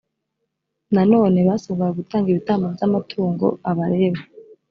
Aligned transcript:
nanone 0.95 1.39
basabwaga 1.47 1.97
gutanga 1.99 2.27
ibitambo 2.29 2.65
by 2.75 2.83
amatungo 2.87 3.45
abalewi 3.69 4.21